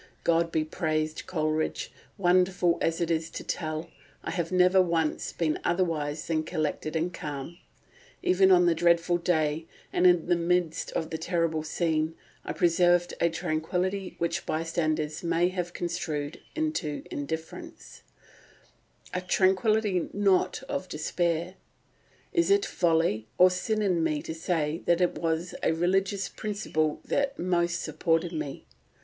God 0.23 0.51
be 0.51 0.65
praised, 0.65 1.27
Coleridge, 1.27 1.91
wonderful 2.17 2.79
as 2.81 2.99
it 3.01 3.11
is 3.11 3.29
to 3.29 3.43
tell, 3.43 3.87
I 4.23 4.31
have 4.31 4.51
never 4.51 4.81
once 4.81 5.31
been 5.31 5.59
otherwise 5.63 6.25
than 6.25 6.41
collected 6.41 6.95
and 6.95 7.13
calm; 7.13 7.59
even 8.23 8.51
on 8.51 8.65
the 8.65 8.73
dreadful 8.73 9.17
day, 9.19 9.67
and 9.93 10.07
in 10.07 10.25
the 10.25 10.35
midst 10.35 10.91
of 10.93 11.11
the 11.11 11.19
terrible 11.19 11.61
scene, 11.61 12.15
I 12.43 12.51
preserved 12.51 13.13
a 13.21 13.29
tranquillity 13.29 14.15
which 14.17 14.47
bystanders 14.47 15.21
may 15.23 15.49
have 15.49 15.71
construed 15.71 16.41
into 16.55 17.03
indifference—a 17.11 19.21
tranquillity 19.21 20.09
not 20.13 20.63
of 20.63 20.89
despair. 20.89 21.53
Is 22.33 22.49
it 22.49 22.65
folly 22.65 23.27
or 23.37 23.51
sin 23.51 23.83
in 23.83 24.03
me 24.03 24.23
to 24.23 24.33
say 24.33 24.81
that 24.87 24.99
it 24.99 25.13
was 25.19 25.53
a 25.61 25.71
religious 25.73 26.27
principle 26.27 27.01
that 27.05 27.37
most 27.37 27.83
supported 27.83 28.33
me?... 28.33 28.65